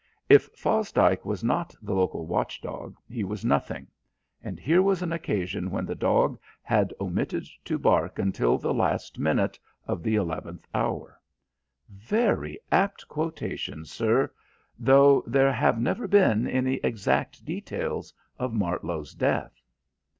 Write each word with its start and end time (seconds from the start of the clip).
If 0.29 0.49
Fosdike 0.55 1.25
was 1.25 1.43
not 1.43 1.75
the 1.79 1.93
local 1.93 2.25
watch 2.25 2.59
dog, 2.59 2.97
he 3.07 3.23
was 3.23 3.45
nothing; 3.45 3.85
and 4.43 4.59
here 4.59 4.81
was 4.81 5.03
an 5.03 5.11
occasion 5.13 5.69
when 5.69 5.85
the 5.85 5.93
dog 5.93 6.39
had 6.63 6.91
omitted 6.99 7.45
to 7.65 7.77
bark 7.77 8.17
until 8.17 8.57
the 8.57 8.73
last 8.73 9.19
minute 9.19 9.59
of 9.85 10.01
the 10.01 10.15
eleventh 10.15 10.67
hour. 10.73 11.21
"Very 11.87 12.57
apt 12.71 13.07
quotation, 13.09 13.85
sir, 13.85 14.33
though 14.79 15.23
there 15.27 15.53
have 15.53 15.79
never 15.79 16.07
been 16.07 16.47
any 16.47 16.77
exact 16.83 17.45
details 17.45 18.11
of 18.39 18.53
Martlow's 18.55 19.13
death." 19.13 19.61